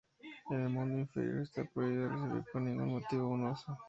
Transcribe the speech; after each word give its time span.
En 0.49 0.59
el 0.63 0.69
mundo 0.69 0.97
inferior, 0.97 1.41
está 1.43 1.63
prohibido 1.63 2.09
recibir 2.09 2.43
por 2.51 2.63
ningún 2.63 2.87
motivo 2.93 3.25
a 3.25 3.27
un 3.27 3.45
oso. 3.51 3.77